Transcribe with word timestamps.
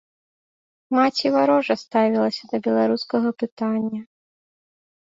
Маці 0.99 1.27
варожа 1.35 1.73
ставілася 1.83 2.43
да 2.53 2.57
беларускага 2.69 3.27
пытання. 3.45 4.01